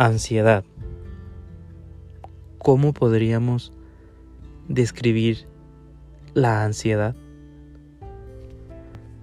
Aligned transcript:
Ansiedad. 0.00 0.62
¿Cómo 2.58 2.92
podríamos 2.92 3.72
describir 4.68 5.48
la 6.34 6.62
ansiedad? 6.62 7.16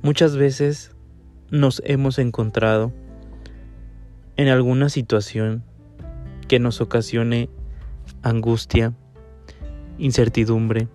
Muchas 0.02 0.36
veces 0.36 0.94
nos 1.50 1.82
hemos 1.86 2.20
encontrado 2.20 2.92
en 4.36 4.50
alguna 4.50 4.90
situación 4.90 5.64
que 6.50 6.60
nos 6.60 6.82
ocasione 6.82 7.50
angustia, 8.22 8.92
incertidumbre, 9.98 10.90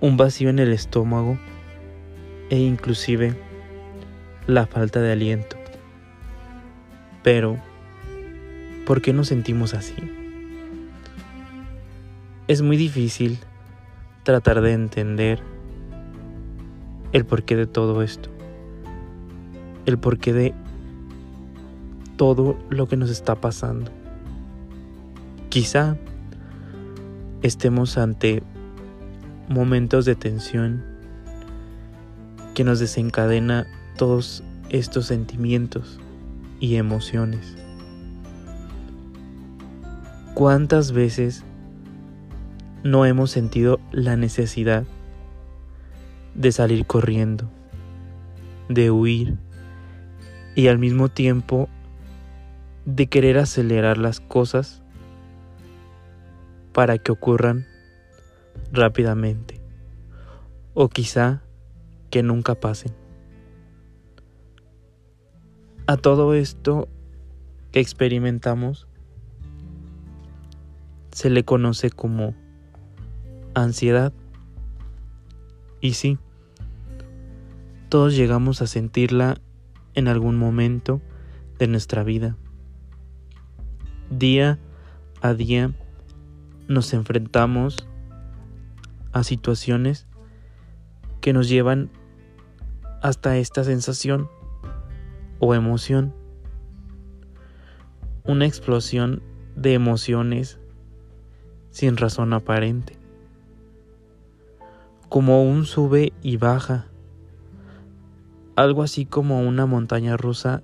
un 0.00 0.16
vacío 0.16 0.50
en 0.50 0.58
el 0.58 0.72
estómago 0.72 1.38
e 2.50 2.58
inclusive 2.58 3.36
la 4.48 4.66
falta 4.66 5.00
de 5.00 5.12
aliento. 5.12 5.56
Pero, 7.22 7.62
¿por 8.86 9.00
qué 9.00 9.12
nos 9.12 9.28
sentimos 9.28 9.74
así? 9.74 9.94
Es 12.48 12.62
muy 12.62 12.76
difícil 12.76 13.38
tratar 14.22 14.60
de 14.60 14.72
entender 14.72 15.40
el 17.12 17.24
porqué 17.24 17.56
de 17.56 17.66
todo 17.66 18.02
esto, 18.02 18.28
el 19.86 19.98
porqué 19.98 20.32
de 20.32 20.54
todo 22.16 22.58
lo 22.68 22.86
que 22.86 22.96
nos 22.96 23.10
está 23.10 23.36
pasando. 23.36 23.90
Quizá 25.48 25.96
estemos 27.42 27.96
ante 27.96 28.42
momentos 29.48 30.04
de 30.04 30.14
tensión 30.14 30.84
que 32.54 32.64
nos 32.64 32.78
desencadena 32.78 33.66
todos 33.96 34.42
estos 34.68 35.06
sentimientos 35.06 36.00
y 36.60 36.76
emociones. 36.76 37.63
¿Cuántas 40.34 40.90
veces 40.90 41.44
no 42.82 43.06
hemos 43.06 43.30
sentido 43.30 43.78
la 43.92 44.16
necesidad 44.16 44.82
de 46.34 46.50
salir 46.50 46.86
corriendo, 46.86 47.48
de 48.68 48.90
huir 48.90 49.38
y 50.56 50.66
al 50.66 50.78
mismo 50.78 51.08
tiempo 51.08 51.68
de 52.84 53.06
querer 53.06 53.38
acelerar 53.38 53.96
las 53.96 54.18
cosas 54.18 54.82
para 56.72 56.98
que 56.98 57.12
ocurran 57.12 57.64
rápidamente 58.72 59.60
o 60.74 60.88
quizá 60.88 61.42
que 62.10 62.24
nunca 62.24 62.56
pasen. 62.56 62.92
A 65.86 65.96
todo 65.96 66.34
esto 66.34 66.88
que 67.70 67.78
experimentamos 67.78 68.88
se 71.14 71.30
le 71.30 71.44
conoce 71.44 71.90
como 71.90 72.34
ansiedad. 73.54 74.12
Y 75.80 75.92
sí, 75.92 76.18
todos 77.88 78.16
llegamos 78.16 78.60
a 78.60 78.66
sentirla 78.66 79.40
en 79.94 80.08
algún 80.08 80.36
momento 80.36 81.00
de 81.60 81.68
nuestra 81.68 82.02
vida. 82.02 82.36
Día 84.10 84.58
a 85.22 85.34
día 85.34 85.72
nos 86.66 86.92
enfrentamos 86.92 87.86
a 89.12 89.22
situaciones 89.22 90.08
que 91.20 91.32
nos 91.32 91.48
llevan 91.48 91.90
hasta 93.02 93.36
esta 93.36 93.62
sensación 93.62 94.28
o 95.38 95.54
emoción. 95.54 96.12
Una 98.24 98.46
explosión 98.46 99.22
de 99.54 99.74
emociones 99.74 100.58
sin 101.74 101.96
razón 101.96 102.32
aparente. 102.32 102.96
Como 105.08 105.42
un 105.42 105.66
sube 105.66 106.12
y 106.22 106.36
baja. 106.36 106.86
Algo 108.54 108.84
así 108.84 109.06
como 109.06 109.40
una 109.40 109.66
montaña 109.66 110.16
rusa. 110.16 110.62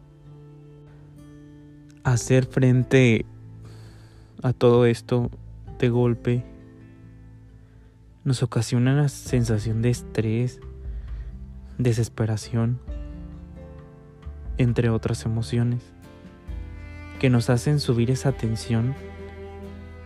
Hacer 2.05 2.47
frente 2.47 3.27
a 4.41 4.53
todo 4.53 4.87
esto 4.87 5.33
de 5.81 5.89
golpe 5.89 6.45
nos 8.23 8.45
ocasiona 8.45 8.93
una 8.93 9.09
sensación 9.09 9.83
de 9.83 9.91
estrés, 9.91 10.61
desesperación, 11.77 12.79
entre 14.59 14.91
otras 14.91 15.25
emociones, 15.25 15.83
que 17.19 17.31
nos 17.31 17.51
hacen 17.51 17.81
subir 17.81 18.13
esa 18.13 18.31
tensión 18.31 18.95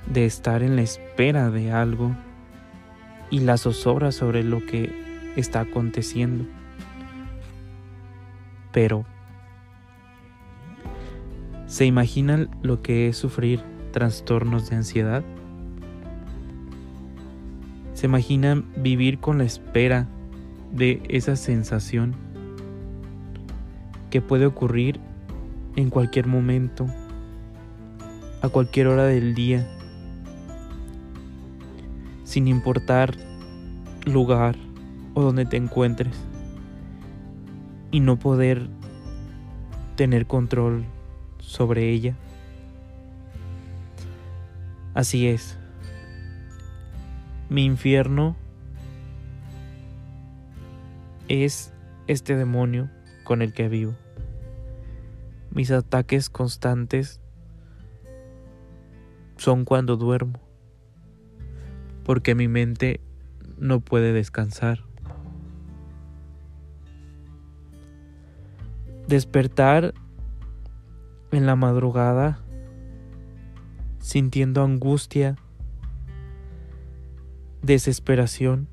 de 0.06 0.26
estar 0.26 0.62
en 0.62 0.76
la 0.76 0.82
espera 0.82 1.50
de 1.50 1.72
algo 1.72 2.12
y 3.30 3.40
la 3.40 3.56
zozobra 3.56 4.12
sobre 4.12 4.44
lo 4.44 4.64
que 4.64 5.32
está 5.36 5.60
aconteciendo. 5.60 6.44
Pero, 8.72 9.04
¿se 11.66 11.86
imaginan 11.86 12.50
lo 12.62 12.82
que 12.82 13.08
es 13.08 13.16
sufrir 13.16 13.60
trastornos 13.92 14.68
de 14.68 14.76
ansiedad? 14.76 15.24
¿Se 17.94 18.06
imaginan 18.06 18.66
vivir 18.76 19.18
con 19.18 19.38
la 19.38 19.44
espera 19.44 20.08
de 20.72 21.02
esa 21.08 21.36
sensación 21.36 22.14
que 24.10 24.20
puede 24.20 24.46
ocurrir 24.46 25.00
en 25.76 25.90
cualquier 25.90 26.26
momento, 26.26 26.86
a 28.42 28.48
cualquier 28.48 28.88
hora 28.88 29.04
del 29.04 29.34
día, 29.34 29.66
sin 32.34 32.48
importar 32.48 33.14
lugar 34.06 34.56
o 35.14 35.22
donde 35.22 35.46
te 35.46 35.56
encuentres, 35.56 36.16
y 37.92 38.00
no 38.00 38.18
poder 38.18 38.66
tener 39.94 40.26
control 40.26 40.84
sobre 41.38 41.90
ella? 41.90 42.16
Así 44.94 45.28
es. 45.28 45.56
Mi 47.48 47.64
infierno 47.64 48.34
es 51.28 51.72
este 52.08 52.34
demonio 52.34 52.90
con 53.22 53.42
el 53.42 53.52
que 53.52 53.68
vivo. 53.68 53.94
Mis 55.52 55.70
ataques 55.70 56.30
constantes 56.30 57.20
son 59.36 59.64
cuando 59.64 59.96
duermo, 59.96 60.40
porque 62.04 62.34
mi 62.34 62.48
mente 62.48 63.00
no 63.58 63.80
puede 63.80 64.12
descansar. 64.12 64.84
Despertar 69.08 69.94
en 71.32 71.46
la 71.46 71.56
madrugada 71.56 72.40
sintiendo 73.98 74.62
angustia, 74.62 75.36
desesperación 77.62 78.68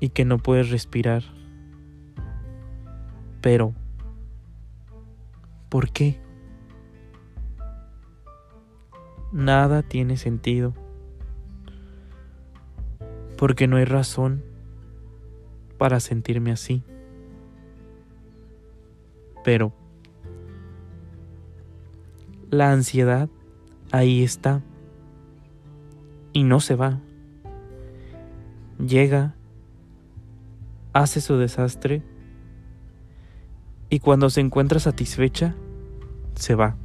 y 0.00 0.10
que 0.10 0.24
no 0.24 0.38
puedes 0.38 0.70
respirar. 0.70 1.24
Pero, 3.40 3.74
¿por 5.68 5.90
qué? 5.90 6.20
Nada 9.32 9.82
tiene 9.82 10.16
sentido. 10.16 10.74
Porque 13.38 13.68
no 13.68 13.76
hay 13.76 13.84
razón 13.84 14.44
para 15.78 16.00
sentirme 16.00 16.50
así. 16.50 16.82
Pero, 19.44 19.72
la 22.50 22.72
ansiedad 22.72 23.30
ahí 23.92 24.22
está 24.24 24.60
y 26.32 26.42
no 26.42 26.60
se 26.60 26.74
va. 26.74 27.00
Llega, 28.78 29.34
hace 30.92 31.20
su 31.20 31.36
desastre 31.36 32.02
y 33.88 34.00
cuando 34.00 34.30
se 34.30 34.40
encuentra 34.40 34.80
satisfecha, 34.80 35.54
se 36.34 36.54
va. 36.54 36.76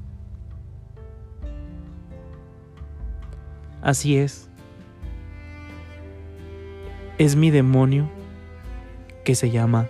Así 3.82 4.18
es. 4.18 4.53
Es 7.20 7.36
mi 7.36 7.52
demonio 7.52 8.10
que 9.24 9.36
se 9.36 9.52
llama 9.52 9.88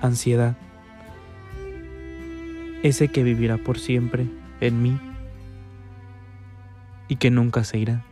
ansiedad. 0.00 0.56
Ese 2.82 3.08
que 3.08 3.22
vivirá 3.22 3.58
por 3.58 3.78
siempre 3.78 4.26
en 4.62 4.82
mí 4.82 4.98
y 7.08 7.16
que 7.16 7.30
nunca 7.30 7.62
se 7.64 7.78
irá, 7.78 8.04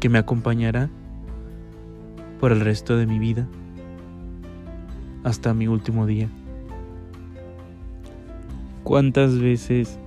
que 0.00 0.08
me 0.08 0.18
acompañará 0.18 0.90
por 2.40 2.50
el 2.50 2.60
resto 2.60 2.96
de 2.96 3.06
mi 3.06 3.20
vida 3.20 3.46
hasta 5.22 5.54
mi 5.54 5.68
último 5.68 6.06
día. 6.06 6.28
¿Cuántas 8.82 9.38
veces 9.38 10.00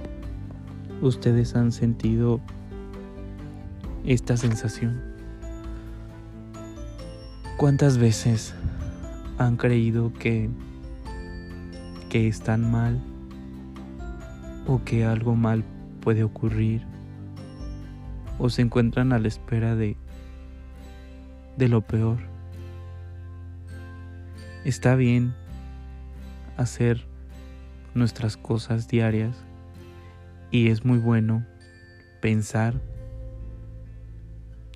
ustedes 1.01 1.55
han 1.55 1.71
sentido 1.71 2.41
esta 4.05 4.35
sensación? 4.35 5.06
¿Cuántas 7.57 7.97
veces 7.97 8.53
han 9.39 9.57
creído 9.57 10.13
que 10.13 10.47
que 12.07 12.27
están 12.27 12.69
mal 12.69 13.01
o 14.67 14.83
que 14.83 15.05
algo 15.05 15.35
mal 15.35 15.63
puede 16.01 16.23
ocurrir 16.23 16.83
o 18.37 18.51
se 18.51 18.61
encuentran 18.61 19.11
a 19.11 19.17
la 19.17 19.27
espera 19.27 19.75
de 19.75 19.97
de 21.57 21.67
lo 21.67 21.81
peor? 21.81 22.19
Está 24.63 24.93
bien 24.93 25.33
hacer 26.57 27.07
nuestras 27.95 28.37
cosas 28.37 28.87
diarias 28.87 29.35
y 30.51 30.69
es 30.69 30.85
muy 30.85 30.99
bueno 30.99 31.43
pensar 32.21 32.79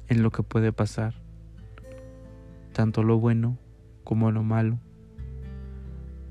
en 0.08 0.24
lo 0.24 0.32
que 0.32 0.42
puede 0.42 0.74
pasar, 0.74 1.21
tanto 2.74 3.04
lo 3.04 3.20
bueno 3.20 3.58
como 4.04 4.32
lo 4.32 4.44
malo, 4.44 4.80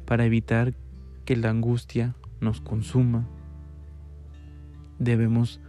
para 0.07 0.25
evitar 0.25 0.75
que 1.25 1.37
la 1.37 1.51
angustia 1.51 2.15
nos 2.41 2.61
consuma. 2.61 3.27
Debemos 4.99 5.61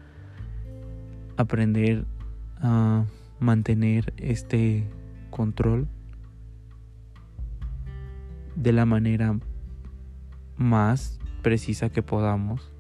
aprender 1.38 2.06
a 2.60 3.06
mantener 3.40 4.14
este 4.18 4.88
control 5.30 5.88
de 8.56 8.72
la 8.72 8.86
manera 8.86 9.40
más 10.58 11.20
precisa 11.42 11.90
que 11.90 12.04
podamos 12.04 12.72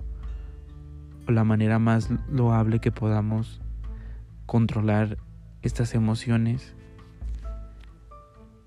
o 1.27 1.31
la 1.31 1.43
manera 1.43 1.79
más 1.79 2.09
loable 2.29 2.79
que 2.79 2.91
podamos 2.91 3.61
controlar 4.45 5.17
estas 5.61 5.95
emociones, 5.95 6.75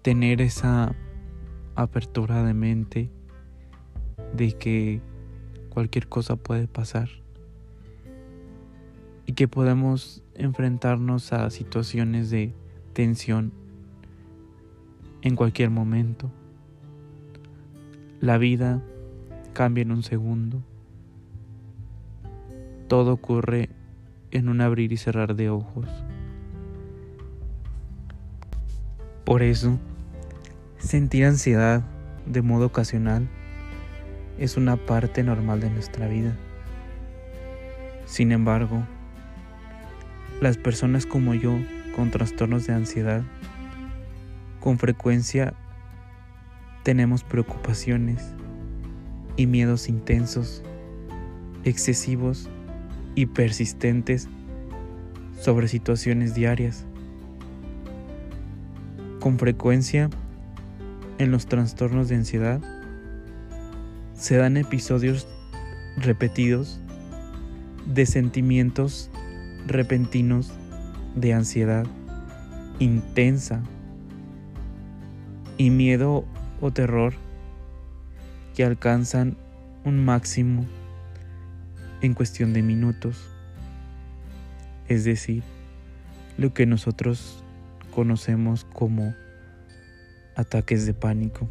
tener 0.05 0.43
esa 0.43 0.95
apertura 1.77 2.45
de 2.45 2.53
mente 2.53 3.11
de 4.37 4.53
que 4.53 5.01
cualquier 5.71 6.09
cosa 6.09 6.37
puede 6.37 6.69
pasar 6.69 7.09
y 9.25 9.33
que 9.33 9.49
podemos 9.49 10.23
enfrentarnos 10.35 11.33
a 11.33 11.49
situaciones 11.49 12.29
de 12.29 12.53
tensión 12.93 13.51
en 15.23 15.37
cualquier 15.37 15.71
momento. 15.71 16.31
La 18.21 18.37
vida 18.37 18.83
cambia 19.55 19.81
en 19.81 19.91
un 19.91 20.03
segundo. 20.03 20.62
Todo 22.89 23.15
ocurre 23.15 23.71
en 24.33 24.50
un 24.50 24.61
abrir 24.61 24.93
y 24.93 24.99
cerrar 24.99 25.35
de 25.35 25.49
ojos. 25.49 25.89
Por 29.25 29.43
eso, 29.43 29.79
sentir 30.85 31.25
ansiedad 31.25 31.83
de 32.27 32.43
modo 32.43 32.67
ocasional 32.67 33.27
es 34.39 34.57
una 34.59 34.77
parte 34.77 35.23
normal 35.23 35.61
de 35.61 35.71
nuestra 35.71 36.09
vida. 36.09 36.37
Sin 38.05 38.33
embargo, 38.33 38.83
las 40.43 40.59
personas 40.59 41.07
como 41.07 41.35
yo 41.35 41.57
con 41.97 42.11
trastornos 42.11 42.67
de 42.67 42.75
ansiedad 42.75 43.23
con 44.61 44.79
frecuencia 44.79 45.55
tenemos 46.83 47.25
preocupaciones 47.25 48.35
y 49.37 49.47
miedos 49.47 49.89
intensos, 49.89 50.63
excesivos 51.65 52.51
y 53.15 53.27
persistentes 53.27 54.29
sobre 55.41 55.69
situaciones 55.69 56.35
diarias. 56.35 56.85
Con 59.21 59.39
frecuencia, 59.39 60.11
en 61.19 61.31
los 61.31 61.46
trastornos 61.46 62.08
de 62.08 62.16
ansiedad, 62.16 62.61
se 64.14 64.37
dan 64.37 64.56
episodios 64.56 65.26
repetidos 65.96 66.81
de 67.87 68.06
sentimientos 68.06 69.11
repentinos 69.66 70.52
de 71.14 71.34
ansiedad 71.34 71.87
intensa 72.78 73.62
y 75.56 75.70
miedo 75.70 76.25
o 76.61 76.72
terror 76.72 77.14
que 78.55 78.64
alcanzan 78.64 79.37
un 79.84 80.05
máximo 80.05 80.64
en 82.00 82.14
cuestión 82.14 82.52
de 82.52 82.62
minutos, 82.62 83.28
es 84.88 85.05
decir, 85.05 85.43
lo 86.37 86.52
que 86.52 86.66
nosotros 86.66 87.43
conocemos 87.90 88.64
como 88.72 89.14
ataques 90.37 90.87
de 90.87 90.95
pánico. 90.95 91.49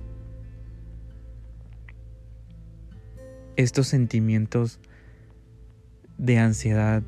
Estos 3.56 3.88
sentimientos 3.88 4.80
de 6.18 6.40
ansiedad 6.40 7.04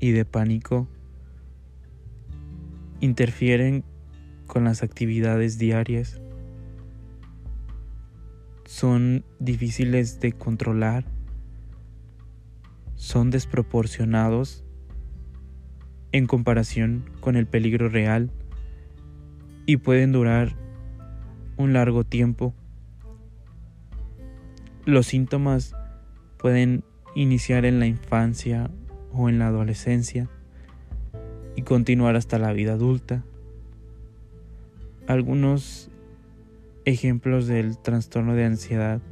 y 0.00 0.12
de 0.12 0.24
pánico 0.24 0.88
interfieren 3.00 3.84
con 4.46 4.64
las 4.64 4.82
actividades 4.82 5.58
diarias 5.58 6.20
son 8.64 9.24
difíciles 9.38 10.20
de 10.20 10.32
controlar, 10.32 11.04
son 12.96 13.30
desproporcionados 13.30 14.62
en 16.12 16.26
comparación 16.26 17.04
con 17.20 17.36
el 17.36 17.46
peligro 17.46 17.88
real 17.88 18.30
y 19.66 19.78
pueden 19.78 20.12
durar 20.12 20.54
un 21.58 21.74
largo 21.74 22.04
tiempo. 22.04 22.54
Los 24.86 25.08
síntomas 25.08 25.74
pueden 26.38 26.84
iniciar 27.14 27.66
en 27.66 27.78
la 27.80 27.86
infancia 27.86 28.70
o 29.12 29.28
en 29.28 29.38
la 29.38 29.48
adolescencia 29.48 30.30
y 31.56 31.62
continuar 31.62 32.16
hasta 32.16 32.38
la 32.38 32.52
vida 32.52 32.72
adulta. 32.72 33.24
Algunos 35.06 35.90
Ejemplos 36.88 37.46
del 37.46 37.76
trastorno 37.76 38.34
de 38.34 38.46
ansiedad 38.46 39.02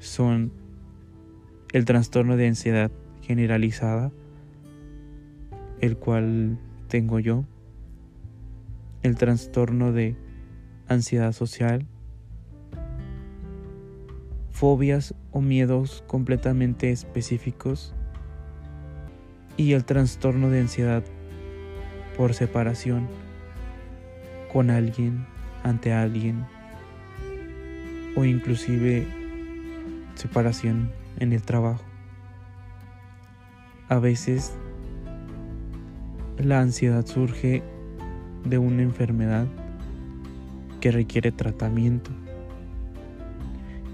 son 0.00 0.50
el 1.72 1.84
trastorno 1.84 2.36
de 2.36 2.48
ansiedad 2.48 2.90
generalizada, 3.20 4.10
el 5.80 5.96
cual 5.96 6.58
tengo 6.88 7.20
yo, 7.20 7.44
el 9.04 9.14
trastorno 9.14 9.92
de 9.92 10.16
ansiedad 10.92 11.32
social, 11.32 11.86
fobias 14.50 15.14
o 15.30 15.40
miedos 15.40 16.04
completamente 16.06 16.90
específicos 16.90 17.94
y 19.56 19.72
el 19.72 19.84
trastorno 19.84 20.50
de 20.50 20.60
ansiedad 20.60 21.02
por 22.16 22.34
separación 22.34 23.08
con 24.52 24.70
alguien, 24.70 25.26
ante 25.64 25.92
alguien 25.92 26.46
o 28.16 28.24
inclusive 28.24 29.06
separación 30.14 30.92
en 31.18 31.32
el 31.32 31.42
trabajo. 31.42 31.82
A 33.88 33.98
veces 33.98 34.52
la 36.38 36.60
ansiedad 36.60 37.06
surge 37.06 37.62
de 38.44 38.58
una 38.58 38.82
enfermedad 38.82 39.46
que 40.82 40.90
requiere 40.90 41.32
tratamiento 41.32 42.10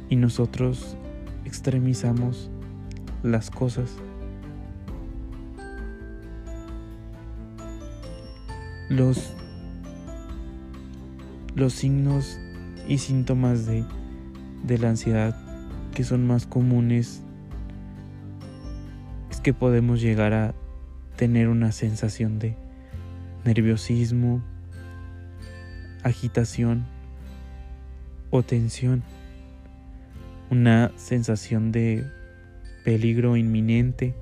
y 0.08 0.16
nosotros 0.16 0.96
extremizamos 1.44 2.50
las 3.22 3.52
cosas. 3.52 3.94
Los, 8.88 9.34
los 11.54 11.74
signos 11.74 12.40
y 12.88 12.98
síntomas 12.98 13.66
de 13.66 13.84
de 14.64 14.78
la 14.78 14.90
ansiedad 14.90 15.36
que 15.94 16.04
son 16.04 16.26
más 16.26 16.46
comunes 16.46 17.22
es 19.30 19.40
que 19.40 19.54
podemos 19.54 20.00
llegar 20.00 20.32
a 20.32 20.54
tener 21.16 21.48
una 21.48 21.72
sensación 21.72 22.38
de 22.38 22.56
nerviosismo, 23.44 24.42
agitación 26.08 26.84
o 28.30 28.42
tensión, 28.42 29.02
una 30.50 30.92
sensación 30.96 31.72
de 31.72 32.04
peligro 32.84 33.36
inminente, 33.36 34.14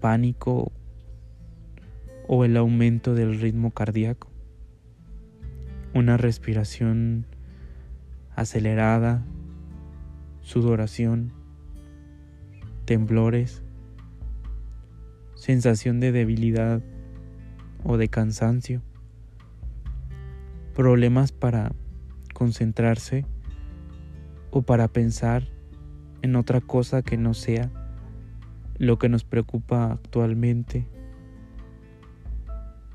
pánico 0.00 0.72
o 2.28 2.44
el 2.44 2.56
aumento 2.56 3.14
del 3.14 3.40
ritmo 3.40 3.70
cardíaco, 3.70 4.28
una 5.94 6.16
respiración 6.16 7.26
acelerada, 8.36 9.22
sudoración 10.40 11.32
temblores, 12.84 13.62
sensación 15.34 16.00
de 16.00 16.12
debilidad 16.12 16.82
o 17.84 17.96
de 17.96 18.08
cansancio, 18.08 18.82
problemas 20.72 21.32
para 21.32 21.72
concentrarse 22.32 23.24
o 24.50 24.62
para 24.62 24.88
pensar 24.88 25.48
en 26.22 26.36
otra 26.36 26.60
cosa 26.60 27.02
que 27.02 27.16
no 27.16 27.34
sea 27.34 27.70
lo 28.78 28.98
que 28.98 29.08
nos 29.08 29.24
preocupa 29.24 29.92
actualmente. 29.92 30.86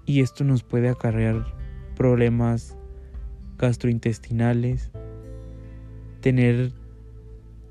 Y 0.06 0.22
esto 0.22 0.44
nos 0.44 0.64
puede 0.64 0.90
acarrear 0.90 1.46
problemas 1.96 2.78
gastrointestinales, 3.58 4.92
tener 6.22 6.72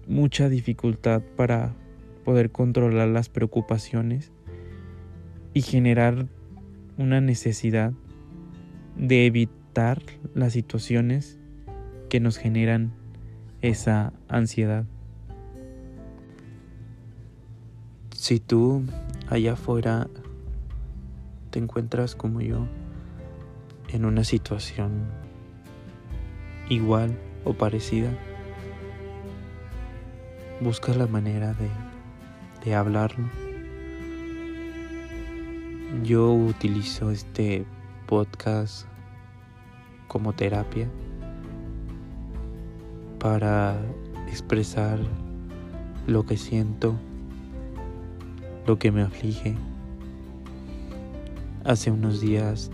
mucha 0.07 0.49
dificultad 0.49 1.23
para 1.37 1.75
poder 2.25 2.51
controlar 2.51 3.09
las 3.09 3.29
preocupaciones 3.29 4.33
y 5.55 5.63
generar 5.63 6.27
una 6.99 7.21
necesidad 7.21 7.93
de 8.97 9.27
evitar 9.27 9.66
las 10.35 10.55
situaciones 10.55 11.39
que 12.09 12.19
nos 12.19 12.39
generan 12.39 12.93
esa 13.61 14.15
ansiedad. 14.27 14.87
Si 18.15 18.41
tú 18.41 18.85
allá 19.29 19.53
afuera 19.53 20.09
te 21.51 21.59
encuentras 21.59 22.15
como 22.15 22.41
yo 22.41 22.67
en 23.93 24.07
una 24.07 24.25
situación 24.25 25.11
igual 26.71 27.19
o 27.45 27.53
parecida, 27.53 28.11
busca 30.63 30.95
la 30.95 31.07
manera 31.07 31.53
de, 31.53 31.69
de 32.65 32.75
hablarlo. 32.75 33.29
Yo 36.03 36.33
utilizo 36.33 37.11
este 37.11 37.67
podcast 38.07 38.87
como 40.17 40.33
terapia 40.33 40.89
para 43.19 43.77
expresar 44.29 44.99
lo 46.07 46.25
que 46.25 46.39
siento, 46.39 46.95
lo 48.67 48.79
que 48.79 48.91
me 48.91 49.03
aflige. 49.03 49.55
Hace 51.65 51.91
unos 51.91 52.23
días 52.23 52.71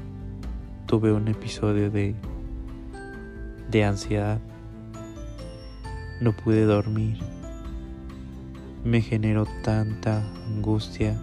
tuve 0.87 1.13
un 1.13 1.27
episodio 1.27 1.91
de, 1.91 2.15
de 3.73 3.85
ansiedad. 3.85 4.39
No 6.21 6.33
pude 6.33 6.65
dormir. 6.65 7.19
Me 8.85 9.01
generó 9.01 9.49
tanta 9.65 10.23
angustia 10.47 11.21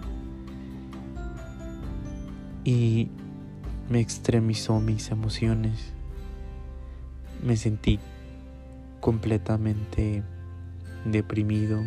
y 2.66 3.08
me 3.90 4.02
extremizó 4.02 4.82
mis 4.82 5.12
emociones. 5.12 5.94
Me 7.44 7.56
sentí 7.56 8.00
completamente 9.00 10.24
deprimido. 11.06 11.82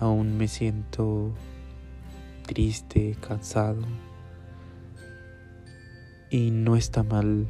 Aún 0.00 0.36
me 0.36 0.48
siento 0.48 1.32
triste, 2.46 3.16
cansado. 3.20 3.82
Y 6.30 6.50
no 6.50 6.76
está 6.76 7.02
mal 7.02 7.48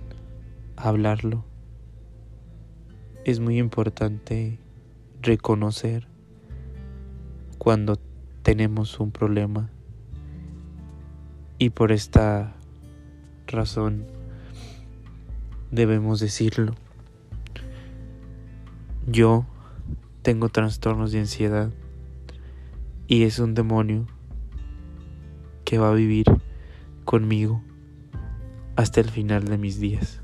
hablarlo. 0.77 1.45
Es 3.25 3.41
muy 3.41 3.59
importante 3.59 4.59
reconocer 5.21 6.07
cuando 7.59 7.97
tenemos 8.43 8.99
un 9.01 9.11
problema. 9.11 9.71
Y 11.59 11.71
por 11.71 11.91
esta 11.91 12.55
razón 13.49 14.07
debemos 15.71 16.21
decirlo. 16.21 16.75
Yo 19.07 19.47
tengo 20.23 20.49
trastornos 20.49 21.13
de 21.13 21.21
ansiedad 21.21 21.71
y 23.07 23.23
es 23.23 23.39
un 23.39 23.55
demonio 23.55 24.07
que 25.65 25.79
va 25.79 25.91
a 25.91 25.95
vivir 25.95 26.27
conmigo 27.05 27.63
hasta 28.77 29.01
el 29.01 29.09
final 29.09 29.45
de 29.45 29.59
mis 29.59 29.81
días. 29.81 30.21